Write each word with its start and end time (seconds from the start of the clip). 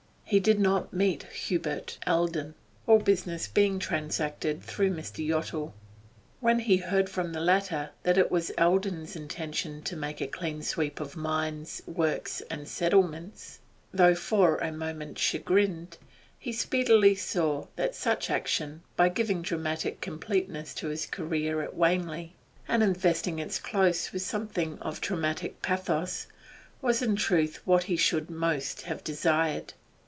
He 0.25 0.39
did 0.39 0.61
not 0.61 0.93
meet 0.93 1.23
Hubert 1.23 1.97
Eldon, 2.07 2.55
all 2.87 2.99
business 2.99 3.49
being 3.49 3.79
transacted 3.79 4.63
through 4.63 4.91
Mr. 4.91 5.17
Yottle. 5.27 5.73
When 6.39 6.59
he 6.59 6.77
heard 6.77 7.09
from 7.09 7.33
the 7.33 7.41
latter 7.41 7.89
that 8.03 8.17
it 8.17 8.31
was 8.31 8.49
Eldon's 8.57 9.17
intention 9.17 9.81
to 9.81 9.97
make 9.97 10.21
a 10.21 10.27
clean 10.27 10.63
sweep 10.63 11.01
of 11.01 11.17
mines, 11.17 11.81
works, 11.85 12.39
and 12.49 12.65
settlements, 12.69 13.59
though 13.93 14.15
for 14.15 14.55
a 14.59 14.71
moment 14.71 15.19
chagrined, 15.19 15.97
he 16.39 16.53
speedily 16.53 17.13
saw 17.13 17.67
that 17.75 17.93
such 17.93 18.29
action, 18.29 18.83
by 18.95 19.09
giving 19.09 19.41
dramatic 19.41 19.99
completeness 19.99 20.73
to 20.75 20.87
his 20.87 21.05
career 21.05 21.61
at 21.61 21.73
Wanley 21.75 22.35
and 22.69 22.81
investing 22.81 23.37
its 23.39 23.59
close 23.59 24.13
with 24.13 24.21
something 24.21 24.79
of 24.79 25.01
tragic 25.01 25.61
pathos, 25.61 26.27
was 26.81 27.01
in 27.01 27.17
truth 27.17 27.59
what 27.65 27.83
he 27.83 27.97
should 27.97 28.29
most 28.29 28.83
have 28.83 29.03
desired. 29.03 29.73